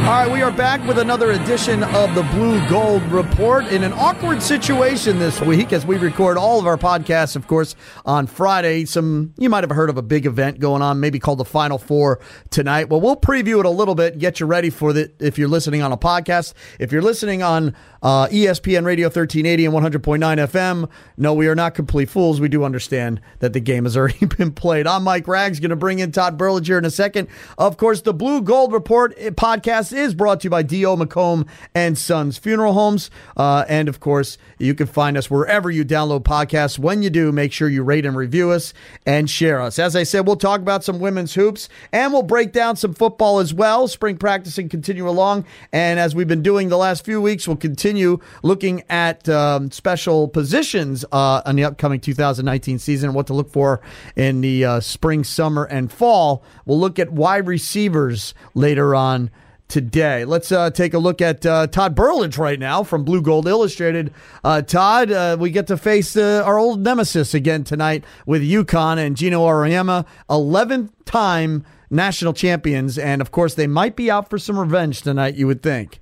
[0.00, 3.92] All right, we are back with another edition of the Blue Gold Report in an
[3.92, 8.86] awkward situation this week as we record all of our podcasts, of course, on Friday.
[8.86, 11.78] Some you might have heard of a big event going on, maybe called the Final
[11.78, 12.18] Four
[12.48, 12.88] tonight.
[12.88, 15.48] Well, we'll preview it a little bit, and get you ready for it if you're
[15.48, 16.54] listening on a podcast.
[16.80, 21.74] If you're listening on uh, ESPN Radio 1380 and 100.9 FM, no, we are not
[21.74, 22.40] complete fools.
[22.40, 24.86] We do understand that the game has already been played.
[24.88, 27.28] I'm Mike Rags, going to bring in Todd Burlage here in a second.
[27.58, 30.96] Of course, the Blue Gold Report podcast is brought to you by D.O.
[30.96, 33.10] McComb and Sons Funeral Homes.
[33.36, 36.78] Uh, and of course, you can find us wherever you download podcasts.
[36.78, 38.72] When you do, make sure you rate and review us
[39.06, 39.78] and share us.
[39.78, 43.38] As I said, we'll talk about some women's hoops and we'll break down some football
[43.38, 43.88] as well.
[43.88, 45.44] Spring practicing continue along.
[45.72, 50.28] And as we've been doing the last few weeks, we'll continue looking at um, special
[50.28, 53.80] positions uh, on the upcoming 2019 season, what to look for
[54.16, 56.42] in the uh, spring, summer, and fall.
[56.64, 59.30] We'll look at wide receivers later on
[59.70, 60.24] today.
[60.24, 64.12] Let's uh, take a look at uh, Todd Burlage right now from Blue Gold Illustrated.
[64.44, 68.98] Uh, Todd, uh, we get to face uh, our old nemesis again tonight with UConn
[68.98, 72.98] and Geno Auriemma, 11th time national champions.
[72.98, 76.00] And of course, they might be out for some revenge tonight, you would think.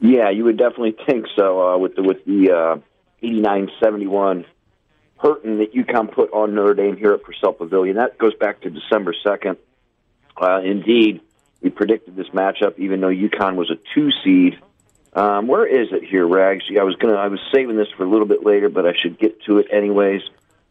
[0.00, 2.82] Yeah, you would definitely think so uh, with the with the
[3.22, 4.44] 89-71
[5.18, 7.96] hurting that UConn put on Notre Dame here at Purcell Pavilion.
[7.96, 9.56] That goes back to December 2nd.
[10.64, 11.20] indeed,
[11.62, 14.58] we predicted this matchup, even though UConn was a two seed.
[15.14, 16.64] Um, where is it here, Rags?
[16.78, 19.18] I was gonna, I was saving this for a little bit later, but I should
[19.18, 20.22] get to it anyways.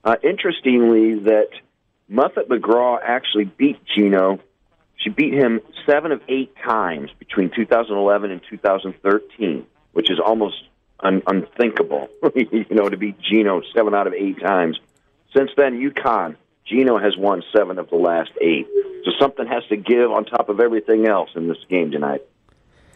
[0.04, 1.50] Uh, interestingly, that
[2.10, 4.40] Muffet McGraw actually beat Geno.
[4.98, 10.56] She beat him seven of eight times between 2011 and 2013, which is almost
[11.00, 12.10] un- unthinkable.
[12.36, 14.80] you know, to beat Geno seven out of eight times.
[15.36, 16.36] Since then, UConn
[16.66, 18.68] Geno has won seven of the last eight.
[19.06, 22.22] So something has to give on top of everything else in this game tonight.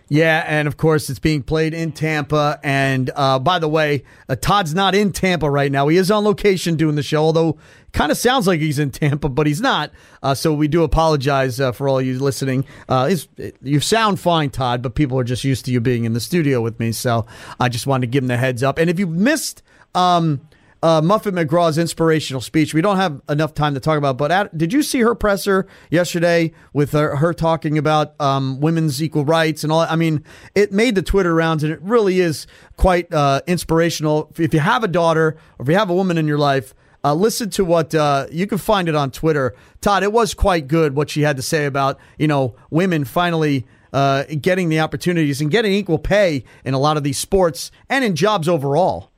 [0.07, 2.59] Yeah, and of course it's being played in Tampa.
[2.63, 5.87] And uh, by the way, uh, Todd's not in Tampa right now.
[5.87, 7.57] He is on location doing the show, although
[7.91, 9.91] kind of sounds like he's in Tampa, but he's not.
[10.21, 12.65] Uh, so we do apologize uh, for all you listening.
[12.87, 13.15] Uh,
[13.63, 16.61] you sound fine, Todd, but people are just used to you being in the studio
[16.61, 16.91] with me.
[16.91, 17.25] So
[17.59, 18.77] I just wanted to give him the heads up.
[18.77, 19.63] And if you missed.
[19.95, 20.41] Um,
[20.85, 22.75] uh, Muffet McGraw's inspirational speech.
[22.75, 25.65] We don't have enough time to talk about, but at, did you see her presser
[25.89, 29.79] yesterday with her, her talking about um, women's equal rights and all?
[29.79, 30.23] I mean,
[30.53, 32.45] it made the Twitter rounds, and it really is
[32.77, 34.31] quite uh, inspirational.
[34.37, 37.15] If you have a daughter, or if you have a woman in your life, uh,
[37.15, 39.55] listen to what uh, you can find it on Twitter.
[39.81, 43.65] Todd, it was quite good what she had to say about you know women finally.
[43.93, 48.03] Uh, getting the opportunities and getting equal pay in a lot of these sports and
[48.03, 49.09] in jobs overall.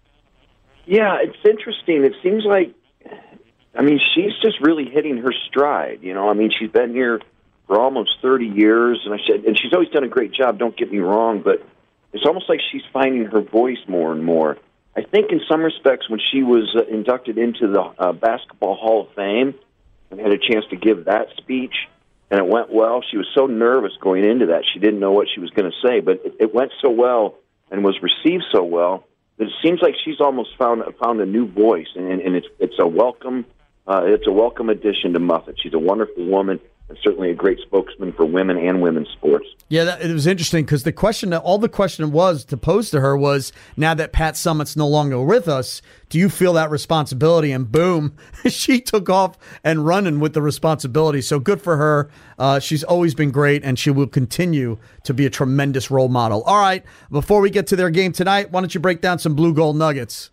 [0.88, 2.06] Yeah, it's interesting.
[2.06, 2.74] It seems like,
[3.76, 6.00] I mean, she's just really hitting her stride.
[6.02, 7.20] You know, I mean, she's been here
[7.68, 10.58] for almost 30 years, and I said, and she's always done a great job.
[10.58, 11.62] Don't get me wrong, but
[12.14, 14.58] it's almost like she's finding her voice more and more.
[14.96, 19.08] I think in some respects, when she was uh, inducted into the uh, Basketball Hall
[19.08, 19.54] of Fame
[20.10, 21.76] and had a chance to give that speech,
[22.32, 24.64] and it went well, she was so nervous going into that.
[24.74, 27.36] She didn't know what she was going to say, but it, it went so well
[27.70, 29.07] and was received so well
[29.38, 32.88] it seems like she's almost found found a new voice, and, and it's it's a
[32.88, 33.46] welcome
[33.88, 35.56] uh, it's a welcome addition to Muffet.
[35.62, 36.60] She's a wonderful woman
[37.04, 39.46] certainly a great spokesman for women and women's sports.
[39.70, 43.02] Yeah, that, it was interesting because the question, all the question was to pose to
[43.02, 47.52] her was, now that Pat Summitt's no longer with us, do you feel that responsibility?
[47.52, 48.16] And boom,
[48.48, 51.22] she took off and running with the responsibility.
[51.22, 52.10] So good for her.
[52.40, 56.44] Uh, she's always been great, and she will continue to be a tremendous role model.
[56.44, 59.36] All right, before we get to their game tonight, why don't you break down some
[59.36, 60.30] blue gold nuggets?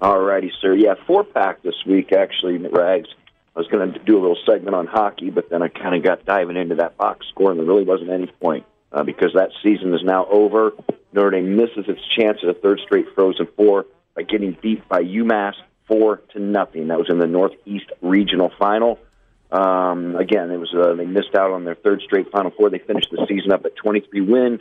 [0.00, 0.74] All righty, sir.
[0.74, 3.08] Yeah, four pack this week, actually, Rags.
[3.54, 6.02] I was going to do a little segment on hockey, but then I kind of
[6.02, 9.50] got diving into that box score, and there really wasn't any point uh, because that
[9.62, 10.72] season is now over.
[11.12, 15.02] Notre Dame misses its chance at a third straight Frozen Four by getting beat by
[15.02, 15.54] UMass
[15.86, 16.88] four to nothing.
[16.88, 18.98] That was in the Northeast Regional Final.
[19.50, 22.70] Um, again, it was uh, they missed out on their third straight Final Four.
[22.70, 24.60] They finished the season up at 23 wins,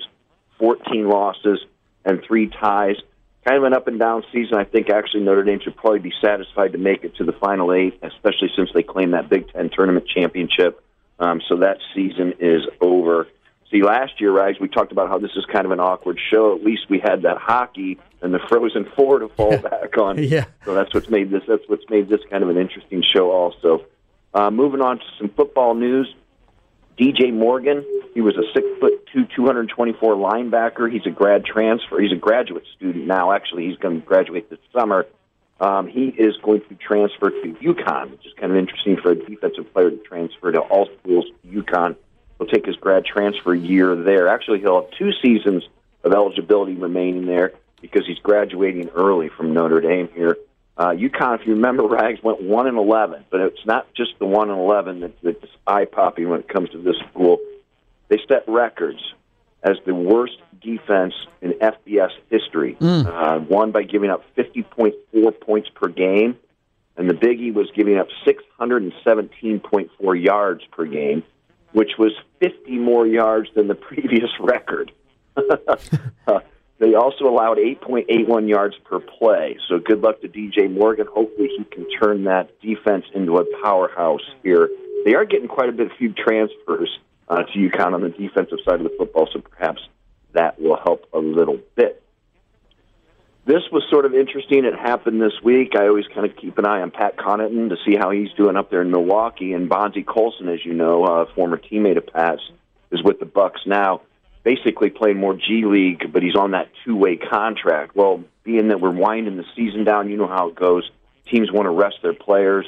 [0.60, 1.60] 14 losses,
[2.04, 2.98] and three ties
[3.46, 4.58] kind of an up and down season.
[4.58, 7.74] I think actually Notre Dame should probably be satisfied to make it to the final
[7.74, 10.84] eight, especially since they claimed that Big Ten tournament championship.
[11.20, 13.28] Um, so that season is over.
[13.72, 16.56] See, last year, Rags, we talked about how this is kind of an awkward show.
[16.56, 20.18] At least we had that hockey and the Frozen Four to fall back on.
[20.18, 20.46] yeah.
[20.66, 21.44] So that's what's made this.
[21.48, 23.32] That's what's made this kind of an interesting show.
[23.32, 23.86] Also,
[24.34, 26.14] uh, moving on to some football news.
[27.02, 27.84] DJ Morgan,
[28.14, 30.92] he was a six foot two, 224 linebacker.
[30.92, 32.00] He's a grad transfer.
[32.00, 33.32] He's a graduate student now.
[33.32, 35.08] Actually, he's going to graduate this summer.
[35.60, 39.16] Um, he is going to transfer to UConn, which is kind of interesting for a
[39.16, 41.96] defensive player to transfer to all schools UConn.
[42.38, 44.28] He'll take his grad transfer year there.
[44.28, 45.64] Actually, he'll have two seasons
[46.04, 50.38] of eligibility remaining there because he's graduating early from Notre Dame here.
[50.78, 54.26] Uh, UConn, if you remember, Rags went one and eleven, but it's not just the
[54.26, 57.40] one and eleven that, that's eye popping when it comes to this school.
[58.08, 59.00] They set records
[59.64, 62.76] as the worst defense in FBS history.
[62.80, 63.06] Mm.
[63.06, 66.38] Uh, one by giving up 50.4 points per game,
[66.98, 71.24] and the Biggie was giving up 617.4 yards per game,
[71.74, 74.92] which was 50 more yards than the previous record.
[76.28, 76.40] uh,
[76.82, 79.56] they also allowed 8.81 yards per play.
[79.70, 81.06] So good luck to DJ Morgan.
[81.06, 84.68] Hopefully he can turn that defense into a powerhouse here.
[85.06, 86.90] They are getting quite a bit of few transfers
[87.30, 89.88] uh, to UConn on the defensive side of the football, so perhaps
[90.34, 92.02] that will help a little bit.
[93.46, 94.66] This was sort of interesting.
[94.66, 95.74] It happened this week.
[95.76, 98.56] I always kind of keep an eye on Pat Connaughton to see how he's doing
[98.56, 99.54] up there in Milwaukee.
[99.54, 102.42] And Bonzie Colson, as you know, a former teammate of Pat's,
[102.92, 104.02] is with the Bucks now
[104.44, 107.96] basically playing more G League, but he's on that two way contract.
[107.96, 110.90] Well, being that we're winding the season down, you know how it goes.
[111.30, 112.66] Teams want to rest their players,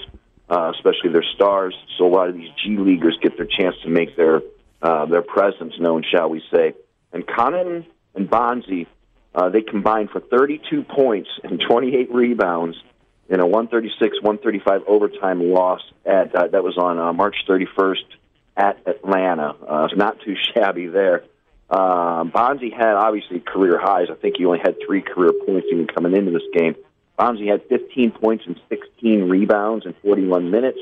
[0.50, 1.76] uh, especially their stars.
[1.98, 4.42] So a lot of these G Leaguers get their chance to make their
[4.82, 6.74] uh, their presence known, shall we say.
[7.12, 7.86] And Conan
[8.16, 8.88] and Bonzie,
[9.34, 12.78] uh, they combined for 32 points and 28 rebounds
[13.30, 18.04] in a 136-135 overtime loss at uh, that was on uh, March 31st
[18.58, 19.56] at Atlanta.
[19.68, 21.24] Uh, it's not too shabby there.
[21.74, 24.08] Um, Bonzie had obviously career highs.
[24.12, 26.76] I think he only had three career points even coming into this game.
[27.18, 30.78] Bonzie had 15 points and 16 rebounds in 41 minutes.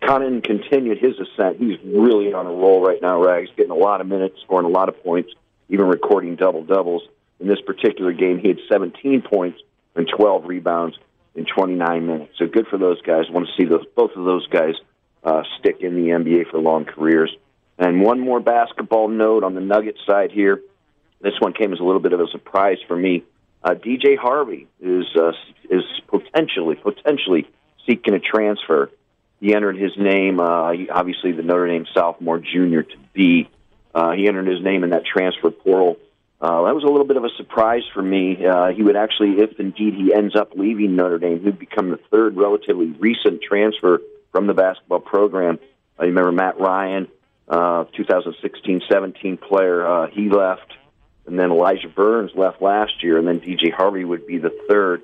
[0.00, 1.58] Conan continued his ascent.
[1.58, 4.70] He's really on a roll right now, Rags, getting a lot of minutes, scoring a
[4.70, 5.30] lot of points,
[5.68, 7.02] even recording double doubles.
[7.38, 9.60] In this particular game, he had 17 points
[9.94, 10.96] and 12 rebounds
[11.34, 12.32] in 29 minutes.
[12.38, 13.26] So good for those guys.
[13.28, 14.74] I want to see those, both of those guys
[15.22, 17.36] uh, stick in the NBA for long careers.
[17.82, 20.62] And one more basketball note on the Nuggets side here.
[21.20, 23.24] This one came as a little bit of a surprise for me.
[23.64, 25.32] Uh, DJ Harvey is uh,
[25.68, 27.48] is potentially potentially
[27.84, 28.90] seeking a transfer.
[29.40, 33.50] He entered his name, uh, he, obviously the Notre Dame sophomore junior to be.
[33.92, 35.96] Uh, he entered his name in that transfer portal.
[36.40, 38.46] Uh, that was a little bit of a surprise for me.
[38.46, 41.98] Uh, he would actually, if indeed he ends up leaving Notre Dame, he'd become the
[42.12, 44.00] third relatively recent transfer
[44.30, 45.58] from the basketball program.
[45.98, 47.08] I remember Matt Ryan,
[47.52, 49.86] uh, 2016-17 player.
[49.86, 50.72] Uh, he left,
[51.26, 55.02] and then Elijah Burns left last year, and then DJ Harvey would be the third.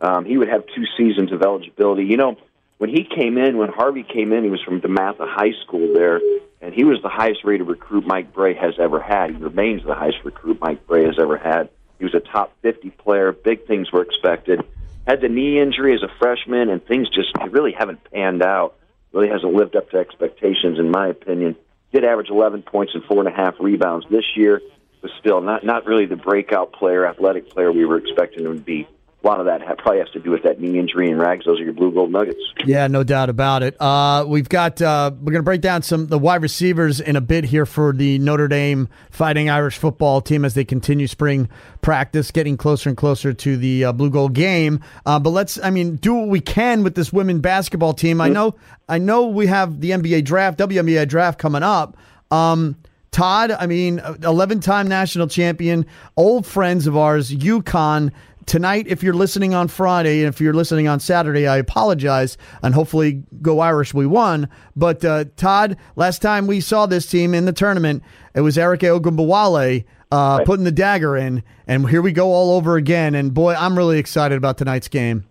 [0.00, 2.04] Um, he would have two seasons of eligibility.
[2.04, 2.36] You know,
[2.78, 6.20] when he came in, when Harvey came in, he was from DeMatha High School there,
[6.60, 9.30] and he was the highest-rated recruit Mike Brey has ever had.
[9.30, 11.70] He remains the highest recruit Mike Brey has ever had.
[11.98, 13.32] He was a top 50 player.
[13.32, 14.60] Big things were expected.
[15.08, 18.76] Had the knee injury as a freshman, and things just really haven't panned out.
[19.12, 21.56] Really hasn't lived up to expectations, in my opinion
[21.92, 24.60] did average 11 points and four and a half rebounds this year,
[25.02, 28.64] but still not not really the breakout player, athletic player we were expecting him to
[28.64, 28.86] be.
[29.22, 31.44] A lot of that probably has to do with that knee injury and rags.
[31.44, 32.40] Those are your blue gold nuggets.
[32.64, 33.76] Yeah, no doubt about it.
[33.78, 37.20] Uh, we've got uh, we're going to break down some the wide receivers in a
[37.20, 41.50] bit here for the Notre Dame Fighting Irish football team as they continue spring
[41.82, 44.80] practice, getting closer and closer to the uh, blue gold game.
[45.04, 48.22] Uh, but let's, I mean, do what we can with this women basketball team.
[48.22, 48.34] I mm-hmm.
[48.34, 48.54] know,
[48.88, 51.98] I know we have the NBA draft, WNBA draft coming up.
[52.30, 52.76] Um,
[53.10, 55.84] Todd, I mean, 11 time national champion,
[56.16, 58.12] old friends of ours, UConn
[58.46, 62.36] tonight, if you're listening on Friday, and if you're listening on Saturday, I apologize.
[62.62, 64.48] And hopefully, go Irish, we won.
[64.76, 68.02] But uh, Todd, last time we saw this team in the tournament,
[68.34, 70.46] it was Arike Ogunbowale uh, right.
[70.46, 73.14] putting the dagger in, and here we go all over again.
[73.14, 75.24] And boy, I'm really excited about tonight's game.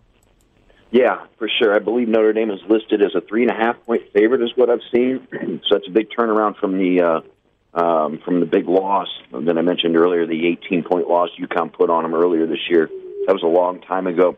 [0.92, 1.76] Yeah, for sure.
[1.76, 4.52] I believe Notre Dame is listed as a three and a half point favorite, is
[4.56, 5.28] what I've seen.
[5.68, 7.02] so that's a big turnaround from the.
[7.02, 7.22] Uh,
[7.74, 11.90] um, from the big loss that I mentioned earlier, the 18 point loss UConn put
[11.90, 12.88] on them earlier this year.
[13.28, 14.38] That was a long time ago.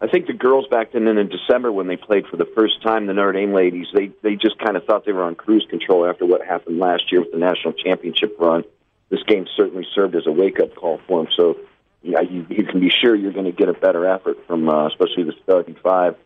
[0.00, 3.06] I think the girls back then in December when they played for the first time,
[3.06, 6.06] the Notre Dame ladies, they they just kind of thought they were on cruise control
[6.06, 8.64] after what happened last year with the national championship run.
[9.08, 11.32] This game certainly served as a wake up call for them.
[11.36, 11.56] So
[12.02, 14.88] yeah, you, you can be sure you're going to get a better effort from uh,
[14.88, 16.16] especially the starting five.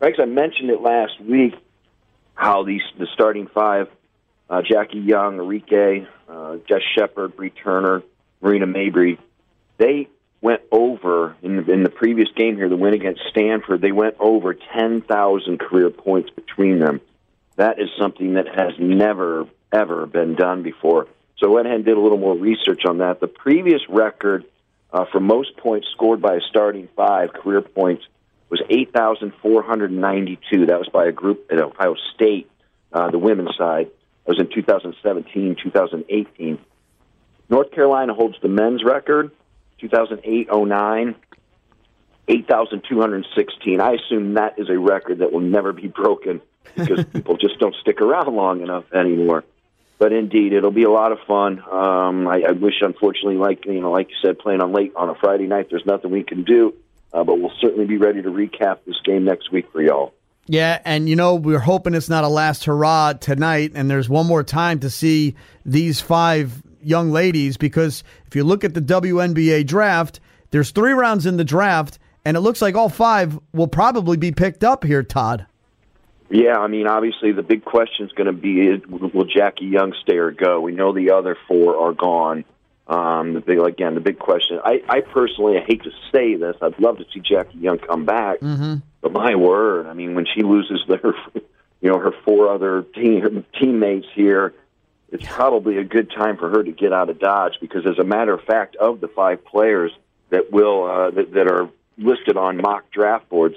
[0.00, 1.54] Rex, I mentioned it last week
[2.34, 3.88] how these the starting five:
[4.50, 8.02] uh, Jackie Young, Arike, uh, Jess Shepard, Bree Turner,
[8.40, 9.18] Marina Mabrey,
[9.78, 10.08] they
[10.40, 13.80] went over in the, in the previous game here, the win against Stanford.
[13.80, 17.00] They went over 10,000 career points between them.
[17.56, 21.08] That is something that has never, ever been done before.
[21.38, 23.20] So I went ahead and did a little more research on that.
[23.20, 24.44] The previous record
[24.92, 28.04] uh, for most points scored by a starting five, career points,
[28.48, 30.66] was 8,492.
[30.66, 32.50] That was by a group at Ohio State,
[32.92, 33.90] uh, the women's side.
[34.28, 36.58] That was in 2017, 2018.
[37.48, 39.30] North Carolina holds the men's record,
[39.80, 41.14] 2008 09,
[42.28, 43.80] 8,216.
[43.80, 46.42] I assume that is a record that will never be broken
[46.76, 49.44] because people just don't stick around long enough anymore.
[49.98, 51.60] But indeed, it'll be a lot of fun.
[51.60, 55.08] Um, I, I wish, unfortunately, like you know, like you said, playing on late on
[55.08, 56.74] a Friday night, there's nothing we can do.
[57.14, 60.12] Uh, but we'll certainly be ready to recap this game next week for y'all.
[60.48, 64.26] Yeah, and you know, we're hoping it's not a last hurrah tonight, and there's one
[64.26, 65.34] more time to see
[65.66, 71.26] these five young ladies because if you look at the WNBA draft, there's three rounds
[71.26, 75.02] in the draft, and it looks like all five will probably be picked up here,
[75.02, 75.46] Todd.
[76.30, 80.16] Yeah, I mean, obviously the big question is going to be will Jackie Young stay
[80.16, 80.60] or go?
[80.60, 82.44] We know the other four are gone.
[82.88, 84.60] Um, the big again, the big question.
[84.64, 86.56] I, I personally I hate to say this.
[86.62, 88.76] I'd love to see Jackie Young come back, mm-hmm.
[89.02, 91.14] but my word, I mean, when she loses their,
[91.82, 94.54] you know, her four other team teammates here,
[95.10, 98.04] it's probably a good time for her to get out of Dodge because, as a
[98.04, 99.92] matter of fact, of the five players
[100.30, 101.68] that will uh, that, that are
[101.98, 103.56] listed on mock draft boards,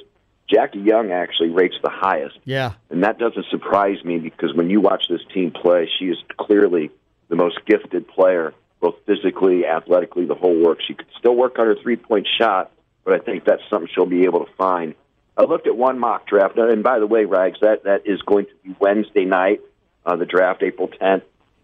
[0.50, 2.38] Jackie Young actually rates the highest.
[2.44, 6.18] Yeah, and that doesn't surprise me because when you watch this team play, she is
[6.38, 6.92] clearly
[7.30, 10.80] the most gifted player both physically, athletically, the whole work.
[10.86, 12.72] She could still work on her three point shot,
[13.06, 14.96] but I think that's something she'll be able to find.
[15.38, 18.46] I looked at one mock draft, and by the way, Rags, that that is going
[18.48, 19.62] to be Wednesday night,
[20.06, 21.22] uh, the draft, April 10th,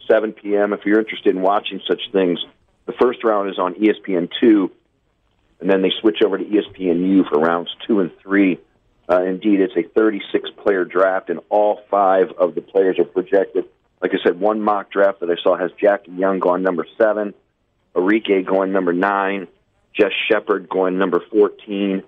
[0.07, 0.71] 7 p.m.
[0.71, 2.39] If you're interested in watching such things,
[2.85, 4.71] the first round is on ESPN two,
[5.59, 8.59] and then they switch over to ESPNU for rounds two and three.
[9.09, 13.65] Uh, indeed, it's a 36 player draft, and all five of the players are projected
[14.01, 17.33] like I said, one mock draft that I saw has Jackie Young going number seven,
[17.95, 19.47] Arike going number nine,
[19.93, 22.03] Jess Shepard going number 14,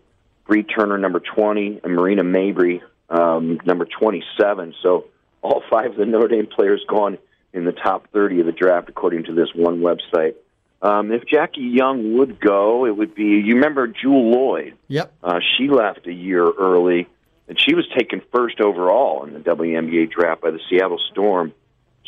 [0.47, 4.75] Bree Turner number 20, and Marina Mabrey um, number 27.
[4.81, 5.05] So
[5.41, 7.17] all five of the Notre Dame players gone
[7.53, 10.35] in the top 30 of the draft, according to this one website.
[10.81, 14.73] Um, if Jackie Young would go, it would be, you remember Jewell Loyd?
[14.87, 15.13] Yep.
[15.21, 17.07] Uh, she left a year early,
[17.47, 21.53] and she was taken first overall in the WNBA draft by the Seattle Storm.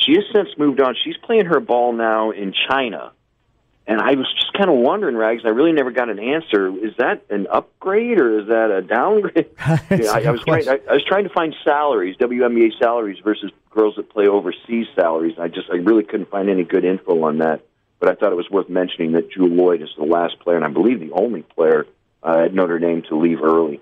[0.01, 0.96] She has since moved on.
[1.03, 3.13] She's playing her ball now in China.
[3.88, 5.41] And I was just kind of wondering, Rags.
[5.43, 6.67] I really never got an answer.
[6.70, 9.50] Is that an upgrade or is that a downgrade?
[9.60, 10.70] yeah, I, I was trying.
[10.70, 15.36] I, I was trying to find salaries, WNBA salaries versus girls that play overseas salaries.
[15.39, 17.65] I just, I really couldn't find any good info on that.
[18.00, 20.65] But I thought it was worth mentioning that Jewell Loyd is the last player, and
[20.65, 21.86] I believe the only player
[22.24, 23.81] uh, at Notre Dame to leave early.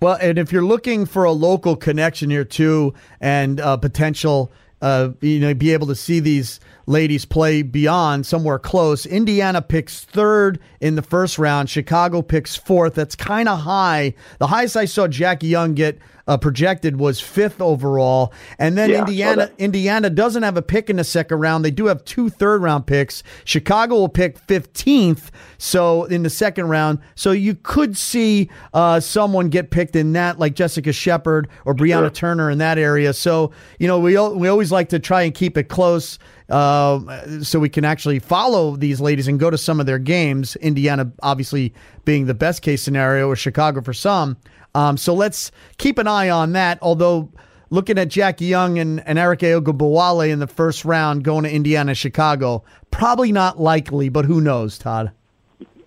[0.00, 5.10] Well, and if you're looking for a local connection here too, and uh, potential uh,
[5.20, 9.06] you know, be able to see these ladies play beyond somewhere close.
[9.06, 11.68] Indiana picks third in the first round.
[11.68, 12.94] Chicago picks fourth.
[12.94, 14.14] That's kind of high.
[14.38, 18.32] The highest I saw Jackie Young get uh, projected was fifth overall.
[18.58, 21.64] And then yeah, Indiana Indiana doesn't have a pick in the second round.
[21.64, 23.22] They do have two third round picks.
[23.44, 26.98] Chicago will pick 15th, so in the second round.
[27.14, 32.02] So you could see uh, someone get picked in that, like Jessica Shepard or Brianna
[32.02, 32.10] sure.
[32.10, 33.12] Turner in that area.
[33.12, 36.18] So you know we we always like to try and keep it close.
[36.48, 40.56] Uh, so we can actually follow these ladies and go to some of their games.
[40.56, 41.74] Indiana, obviously,
[42.04, 44.36] being the best case scenario, or Chicago for some.
[44.74, 46.78] Um, so let's keep an eye on that.
[46.82, 47.30] Although
[47.70, 51.94] looking at Jackie Young and, and Arike Ogunbowale in the first round going to Indiana,
[51.94, 55.12] Chicago, probably not likely, but who knows, Todd?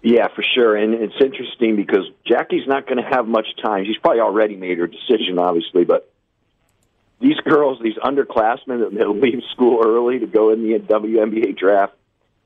[0.02, 0.76] Yeah, for sure.
[0.76, 3.86] And it's interesting because Jackie's not going to have much time.
[3.86, 6.12] She's probably already made her decision, obviously, but
[7.20, 11.94] these girls, these underclassmen that leave school early to go in the WNBA draft,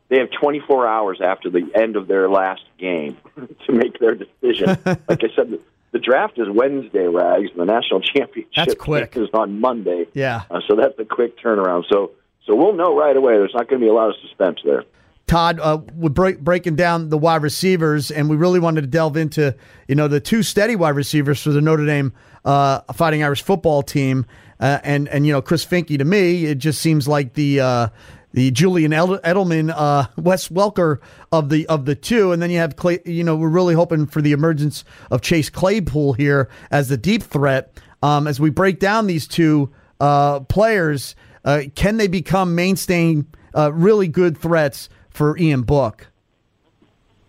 [0.09, 3.17] they have 24 hours after the end of their last game
[3.65, 4.67] to make their decision.
[4.85, 5.59] like I said,
[5.91, 7.49] the draft is Wednesday, Rags.
[7.51, 9.15] And the national championship quick.
[9.15, 10.07] is on Monday.
[10.13, 10.43] Yeah.
[10.49, 11.83] Uh, so that's a quick turnaround.
[11.89, 12.11] So
[12.45, 13.33] so we'll know right away.
[13.33, 14.83] There's not going to be a lot of suspense there.
[15.27, 19.15] Todd, uh, we're break, breaking down the wide receivers, and we really wanted to delve
[19.15, 19.55] into
[19.87, 22.11] you know the two steady wide receivers for the Notre Dame
[22.43, 24.25] uh, Fighting Irish football team,
[24.63, 25.97] uh, and and you know Chris Finke.
[25.97, 27.87] To me, it just seems like the uh,
[28.31, 30.99] the Julian Edelman, uh, Wes Welker
[31.33, 32.99] of the of the two, and then you have Clay.
[33.05, 37.23] You know, we're really hoping for the emergence of Chase Claypool here as the deep
[37.23, 37.77] threat.
[38.01, 43.71] Um, as we break down these two uh, players, uh, can they become mainstay, uh,
[43.73, 46.07] really good threats for Ian Book?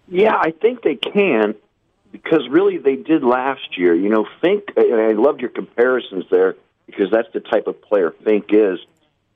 [0.06, 1.56] Yeah, I think they can
[2.12, 3.92] because really they did last year.
[3.92, 4.64] You know, Fink.
[4.76, 6.54] I loved your comparisons there
[6.86, 8.78] because that's the type of player Fink is.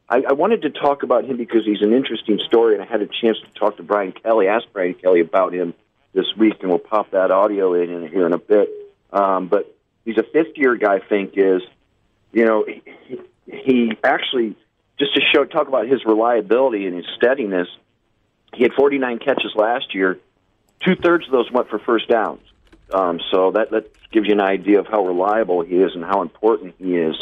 [0.09, 3.03] I, I wanted to talk about him because he's an interesting story, and I had
[3.03, 5.75] a chance to talk to Brian Kelly, ask Brian Kelly about him
[6.15, 8.71] this week, and we'll pop that audio in, in here in a bit.
[9.13, 9.75] Um, but
[10.05, 11.63] he's a fifth year guy, Fink is.
[12.33, 14.57] You know, he, he actually,
[14.99, 17.69] just to show, talk about his reliability and his steadiness,
[18.55, 20.19] he had 49 catches last year.
[20.85, 22.41] Two thirds of those went for first downs.
[22.93, 26.23] Um, so that, that gives you an idea of how reliable he is and how
[26.23, 27.17] important he is.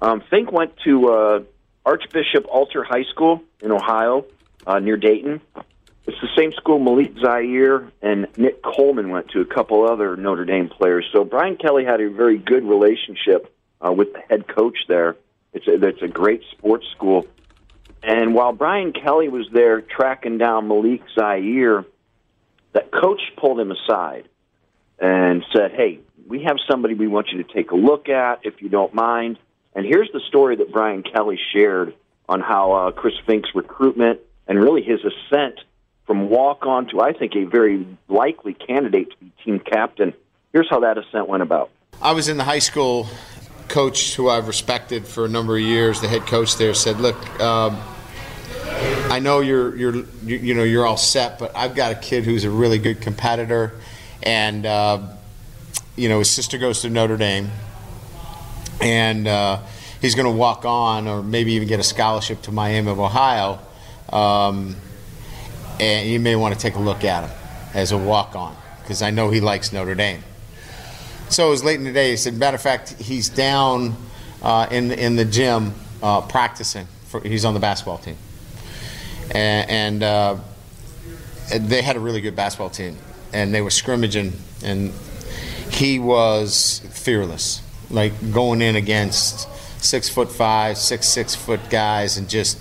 [0.00, 1.40] Um, Fink went to uh,
[1.84, 4.24] Archbishop Alter High School in Ohio,
[4.66, 5.40] uh, near Dayton.
[6.06, 10.44] It's the same school Malik Zaire and Nick Coleman went to, a couple other Notre
[10.44, 11.06] Dame players.
[11.12, 15.16] So Brian Kelly had a very good relationship uh, with the head coach there.
[15.52, 17.26] It's a, it's a great sports school.
[18.02, 21.84] And while Brian Kelly was there tracking down Malik Zaire,
[22.72, 24.28] that coach pulled him aside
[25.00, 28.62] and said, Hey, we have somebody we want you to take a look at if
[28.62, 29.38] you don't mind.
[29.74, 31.94] And here's the story that Brian Kelly shared
[32.28, 35.60] on how uh, Chris Fink's recruitment and really his ascent
[36.06, 40.12] from walk on to, I think, a very likely candidate to be team captain.
[40.52, 41.70] Here's how that ascent went about.
[42.02, 43.06] I was in the high school
[43.68, 46.00] coach who I've respected for a number of years.
[46.00, 47.80] The head coach there said, "Look, um,
[49.10, 52.24] I know you're you're you, you, know you're all set, but I've got a kid
[52.24, 53.74] who's a really good competitor,
[54.22, 55.00] and uh,
[55.96, 57.50] you know his sister goes to Notre Dame,
[58.80, 59.60] and uh,
[60.00, 63.58] he's going to walk on, or maybe even get a scholarship to Miami of Ohio."
[64.10, 64.76] Um,
[65.78, 67.36] and you may want to take a look at him
[67.74, 70.22] as a walk on because I know he likes Notre Dame.
[71.30, 72.10] So it was late in the day.
[72.10, 73.94] He said, matter of fact, he's down
[74.42, 75.72] uh, in, in the gym
[76.02, 76.88] uh, practicing.
[77.06, 78.16] For, he's on the basketball team.
[79.30, 80.36] And, and uh,
[81.54, 82.96] they had a really good basketball team.
[83.32, 84.32] And they were scrimmaging,
[84.64, 84.92] and
[85.70, 89.48] he was fearless, like going in against
[89.82, 92.58] six foot five, six six foot guys, and just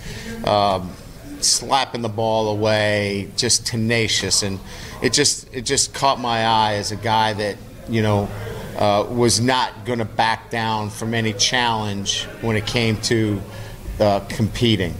[0.47, 0.91] um,
[1.41, 4.59] slapping the ball away, just tenacious, and
[5.01, 8.29] it just it just caught my eye as a guy that you know
[8.77, 13.41] uh, was not going to back down from any challenge when it came to
[13.99, 14.93] uh, competing,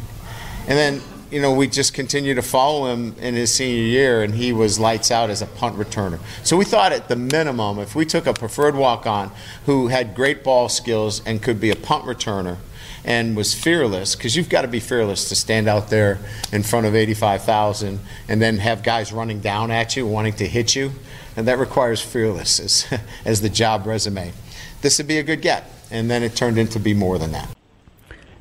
[0.68, 1.02] and then.
[1.32, 4.80] You know, we just continued to follow him in his senior year, and he was
[4.80, 6.20] lights out as a punt returner.
[6.44, 9.32] So we thought, at the minimum, if we took a preferred walk on
[9.66, 12.58] who had great ball skills and could be a punt returner,
[13.04, 16.20] and was fearless because you've got to be fearless to stand out there
[16.52, 20.76] in front of 85,000 and then have guys running down at you wanting to hit
[20.76, 20.92] you.
[21.36, 22.86] And that requires fearless as,
[23.26, 24.34] as the job resume.
[24.82, 25.72] This would be a good get.
[25.92, 27.50] And then it turned into be more than that.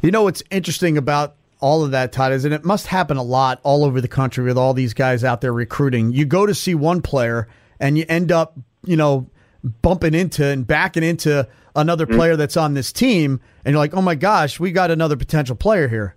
[0.03, 3.23] You know what's interesting about all of that, Todd, is and it must happen a
[3.23, 6.13] lot all over the country with all these guys out there recruiting.
[6.13, 7.49] You go to see one player
[7.81, 9.29] and you end up, you know,
[9.83, 12.17] bumping into and backing into another mm-hmm.
[12.17, 15.57] player that's on this team, and you're like, oh my gosh, we got another potential
[15.57, 16.15] player here.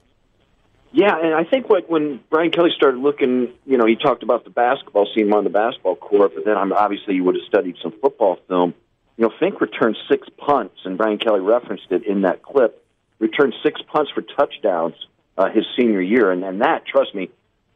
[0.93, 4.43] Yeah, and I think what when Brian Kelly started looking, you know, he talked about
[4.43, 7.75] the basketball scene on the basketball court, but then I'm obviously you would have studied
[7.81, 8.73] some football film.
[9.17, 12.85] You know, Fink returned six punts, and Brian Kelly referenced it in that clip.
[13.19, 14.95] Returned six punts for touchdowns
[15.37, 17.29] uh, his senior year, and, and that, trust me,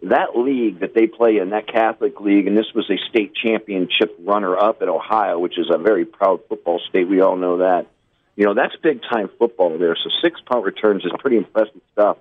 [0.03, 4.15] that league that they play in, that Catholic league, and this was a state championship
[4.19, 7.07] runner up at Ohio, which is a very proud football state.
[7.07, 7.87] We all know that.
[8.35, 9.95] You know, that's big time football there.
[9.95, 12.17] So six punt returns is pretty impressive stuff.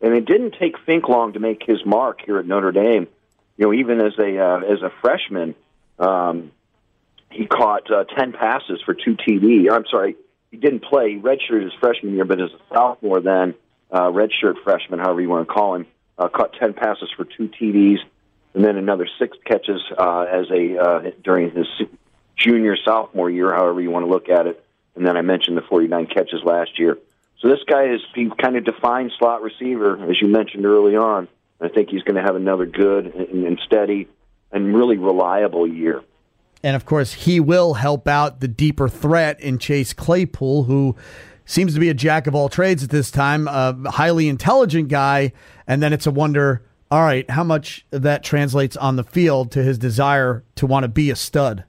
[0.00, 3.08] And it didn't take Fink long to make his mark here at Notre Dame.
[3.56, 5.54] You know, even as a uh, as a freshman,
[5.98, 6.52] um,
[7.30, 9.72] he caught uh, ten passes for two TD.
[9.72, 10.16] I'm sorry,
[10.50, 11.14] he didn't play.
[11.14, 13.54] He redshirted his freshman year, but as a sophomore, then
[13.90, 15.86] uh, redshirt freshman, however you want to call him,
[16.18, 17.98] uh, caught 10 passes for two TDs,
[18.54, 21.66] and then another six catches uh, as a uh, during his
[22.36, 24.62] junior sophomore year, however you want to look at it.
[24.94, 26.98] And then I mentioned the 49 catches last year.
[27.40, 28.00] So this guy is
[28.40, 31.28] kind of defined slot receiver, as you mentioned early on.
[31.60, 34.08] I think he's going to have another good and steady
[34.52, 36.02] and really reliable year.
[36.62, 40.96] And of course, he will help out the deeper threat in Chase Claypool, who
[41.46, 45.32] seems to be a jack of all trades at this time, a highly intelligent guy.
[45.66, 49.62] And then it's a wonder, all right, how much that translates on the field to
[49.62, 51.64] his desire to want to be a stud.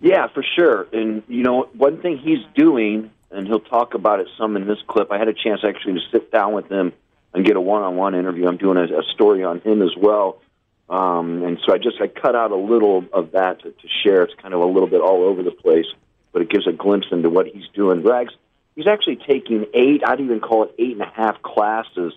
[0.00, 0.86] Yeah, for sure.
[0.92, 4.78] And, you know, one thing he's doing, and he'll talk about it some in this
[4.86, 6.92] clip, I had a chance actually to sit down with him
[7.32, 8.46] and get a one on one interview.
[8.46, 10.40] I'm doing a, a story on him as well.
[10.88, 14.22] Um, and so I just I cut out a little of that to, to share.
[14.22, 15.86] It's kind of a little bit all over the place,
[16.32, 18.04] but it gives a glimpse into what he's doing.
[18.04, 18.32] Rags,
[18.76, 22.12] he's actually taking eight, I'd even call it eight and a half classes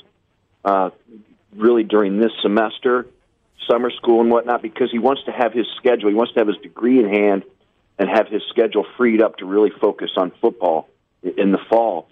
[0.63, 0.91] uh,
[1.55, 3.07] really during this semester,
[3.67, 6.09] summer school and whatnot, because he wants to have his schedule.
[6.09, 7.43] He wants to have his degree in hand
[7.97, 10.87] and have his schedule freed up to really focus on football.
[11.23, 12.07] in the fall.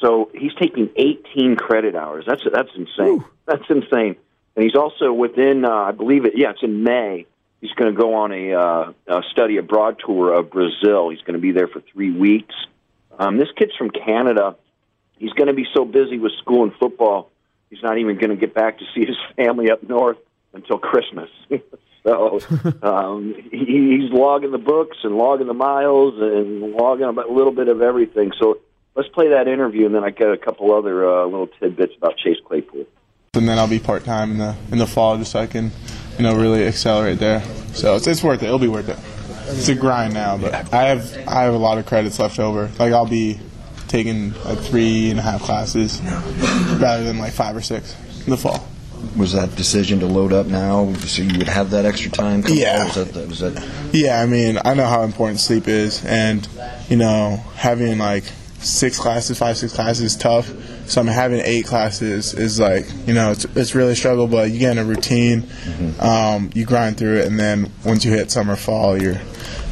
[0.00, 2.24] So he's taking 18 credit hours.
[2.26, 3.06] That's that's insane.
[3.06, 3.24] Ooh.
[3.46, 4.16] That's insane.
[4.54, 6.32] And he's also within, uh, I believe it.
[6.36, 7.26] Yeah, it's in May.
[7.60, 11.10] He's going to go on a, uh, a study abroad tour of Brazil.
[11.10, 12.54] He's going to be there for three weeks.
[13.18, 14.56] Um, this kid's from Canada.
[15.18, 17.30] He's going to be so busy with school and football,
[17.70, 20.18] he's not even going to get back to see his family up north
[20.52, 21.30] until Christmas.
[22.04, 22.40] so
[22.82, 27.68] um, he, he's logging the books and logging the miles and logging a little bit
[27.68, 28.32] of everything.
[28.38, 28.60] So
[28.94, 32.16] let's play that interview, and then I got a couple other uh, little tidbits about
[32.18, 32.86] Chase Claypool.
[33.34, 35.70] And then I'll be part time in the in the fall, just so I can,
[36.16, 37.42] you know, really accelerate there.
[37.74, 38.46] So it's, it's worth it.
[38.46, 38.96] It'll be worth it.
[39.48, 42.70] It's a grind now, but I have I have a lot of credits left over.
[42.78, 43.40] Like I'll be
[43.88, 46.00] taking like three and a half classes
[46.80, 48.68] rather than like five or six in the fall.
[49.16, 52.42] Was that decision to load up now so you would have that extra time?
[52.46, 52.84] Yeah.
[52.84, 53.92] Was that, was that...
[53.92, 56.46] Yeah, I mean, I know how important sleep is, and
[56.88, 58.24] you know, having like
[58.58, 60.50] six classes, five, six classes is tough.
[60.88, 64.50] So I'm having eight classes is like, you know, it's, it's really a struggle, but
[64.50, 66.00] you get in a routine, mm-hmm.
[66.00, 69.20] um, you grind through it, and then once you hit summer, fall, you're,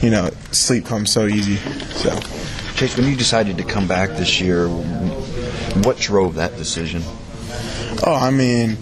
[0.02, 1.56] you know, sleep comes so easy.
[1.56, 2.18] So,
[2.74, 7.02] Chase, when you decided to come back this year, what drove that decision?
[8.06, 8.76] Oh, I mean,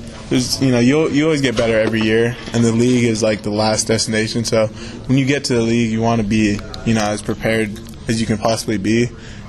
[0.61, 3.51] you know, you you always get better every year, and the league is like the
[3.51, 4.45] last destination.
[4.45, 4.69] So
[5.07, 8.21] when you get to the league, you want to be, you know, as prepared as
[8.21, 9.09] you can possibly be.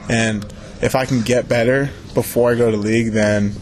[0.10, 0.46] And
[0.82, 3.54] if I can get better before I go to league, then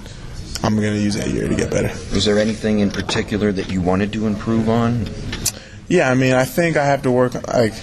[0.63, 1.89] I'm going to use that year to get better.
[2.15, 5.07] Is there anything in particular that you wanted to improve on?
[5.87, 7.33] Yeah, I mean, I think I have to work.
[7.47, 7.73] Like,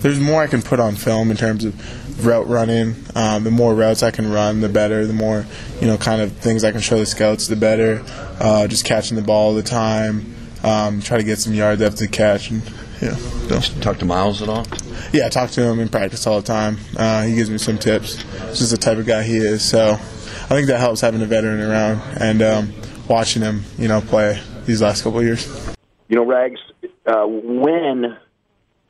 [0.00, 2.94] there's more I can put on film in terms of route running.
[3.14, 5.06] Um, the more routes I can run, the better.
[5.06, 5.46] The more,
[5.80, 8.02] you know, kind of things I can show the scouts, the better.
[8.40, 10.34] Uh, just catching the ball all the time.
[10.62, 12.50] Um, try to get some yards after the catch.
[12.50, 12.62] And,
[13.00, 13.14] yeah.
[13.14, 13.80] So.
[13.80, 14.66] Talk to Miles at all?
[15.12, 16.78] Yeah, I talk to him in practice all the time.
[16.96, 18.22] Uh, he gives me some tips.
[18.22, 19.62] This is the type of guy he is.
[19.62, 22.72] So I think that helps having a veteran around and um,
[23.08, 25.74] watching him, you know, play these last couple of years.
[26.08, 26.60] You know, Rags,
[27.06, 28.16] uh, when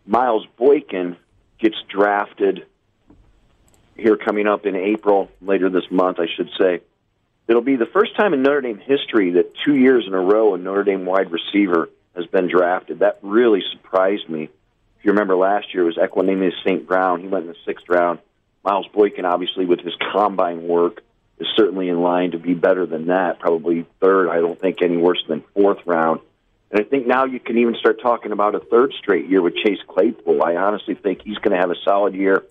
[0.07, 1.17] Miles Boykin
[1.59, 2.67] gets drafted
[3.97, 6.81] here coming up in April, later this month, I should say,
[7.47, 10.55] it'll be the first time in Notre Dame history that two years in a row
[10.55, 13.01] a Notre Dame wide receiver has been drafted.
[13.01, 14.45] That really surprised me
[14.99, 16.87] If you remember last year, it was Equanimeous St.
[16.87, 17.21] Brown.
[17.21, 18.21] He went in the sixth round.
[18.65, 21.03] Miles Boykin, obviously, with his combine work,
[21.39, 23.39] is certainly in line to be better than that.
[23.39, 24.29] Probably third.
[24.31, 26.21] I don't think any worse than fourth round.
[26.71, 29.55] And I think now you can even start talking about a third straight year with
[29.57, 30.43] Chase Claypool.
[30.43, 32.45] I honestly think he's going to have a solid year.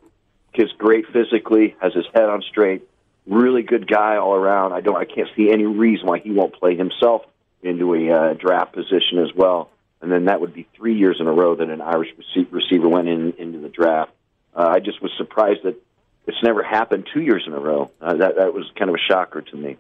[0.54, 2.88] He's great physically, has his head on straight,
[3.26, 4.74] really good guy all around.
[4.74, 7.24] I don't, I can't see any reason why he won't play himself
[7.64, 9.70] into a uh, draft position as well
[10.04, 12.10] and then that would be three years in a row that an Irish
[12.52, 14.12] receiver went in into the draft.
[14.54, 15.82] Uh, I just was surprised that
[16.28, 17.90] it's never happened two years in a row.
[18.02, 19.78] Uh, that that was kind of a shocker to me.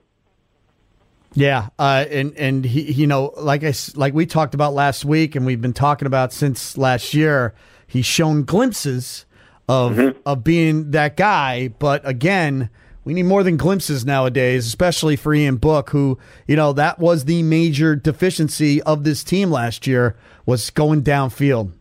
[1.33, 5.35] Yeah, uh, and and he, you know, like I like we talked about last week,
[5.35, 7.53] and we've been talking about since last year.
[7.85, 9.25] He's shown glimpses
[9.67, 10.17] of mm-hmm.
[10.25, 12.69] of being that guy, but again,
[13.05, 17.25] we need more than glimpses nowadays, especially for Ian Book, who, you know, that was
[17.25, 21.71] the major deficiency of this team last year was going downfield.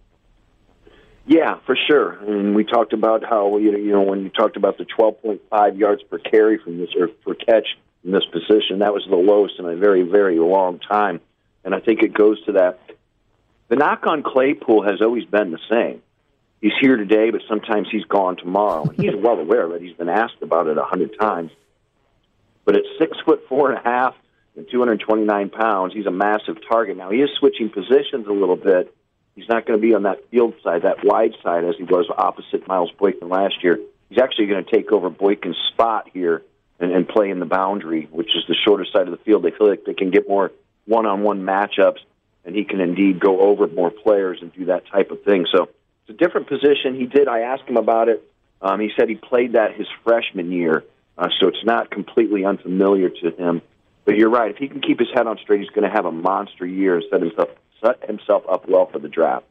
[1.27, 2.13] Yeah, for sure.
[2.27, 5.79] And we talked about how you know, you know when you talked about the 12.5
[5.79, 7.67] yards per carry from this or per catch
[8.05, 11.21] in this position, that was the lowest in a very very long time.
[11.65, 12.81] And I think it goes to that.
[13.69, 16.03] The knock on Claypool has always been the same
[16.63, 18.89] he's here today, but sometimes he's gone tomorrow.
[18.97, 19.83] He's well aware of it.
[19.83, 21.51] He's been asked about it a hundred times.
[22.65, 24.15] But at six foot four and a half
[24.57, 26.97] and 229 pounds, he's a massive target.
[26.97, 28.95] Now he is switching positions a little bit.
[29.35, 32.07] He's not going to be on that field side, that wide side, as he was
[32.17, 33.79] opposite Miles Boykin last year.
[34.11, 36.43] He's actually going to take over Boykin's spot here
[36.79, 39.43] and, and play in the boundary, which is the shorter side of the field.
[39.43, 40.53] They feel like they can get more
[40.85, 42.01] one-on-one matchups,
[42.45, 45.47] and he can indeed go over more players and do that type of thing.
[45.51, 45.71] So
[46.07, 46.95] it's a different position.
[46.97, 47.29] He did.
[47.29, 48.29] I asked him about it.
[48.61, 50.85] Um, he said he played that his freshman year,
[51.19, 53.63] uh, so it's not completely unfamiliar to him.
[54.05, 54.51] But you're right.
[54.51, 56.97] If he can keep his head on straight, he's going to have a monster year
[56.97, 57.49] and set himself
[57.85, 59.45] set himself up well for the draft.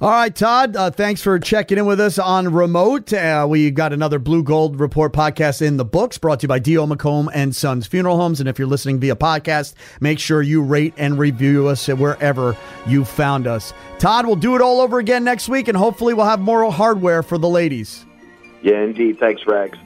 [0.00, 3.12] All right, Todd, uh, thanks for checking in with us on remote.
[3.12, 6.58] Uh, we got another Blue Gold Report podcast in the books brought to you by
[6.58, 6.86] D.O.
[6.86, 8.40] McComb and Sons Funeral Homes.
[8.40, 13.04] And if you're listening via podcast, make sure you rate and review us wherever you
[13.04, 13.74] found us.
[13.98, 17.22] Todd, we'll do it all over again next week, and hopefully we'll have more hardware
[17.22, 18.06] for the ladies.
[18.62, 19.18] Yeah, indeed.
[19.18, 19.76] Thanks, Rags.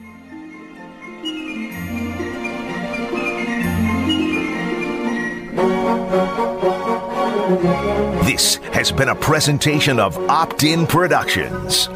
[7.45, 11.87] This has been a presentation of Opt In Productions.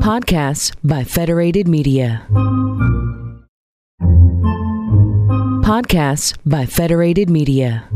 [0.00, 2.26] Podcasts by Federated Media.
[5.60, 7.86] Podcasts by Federated Media.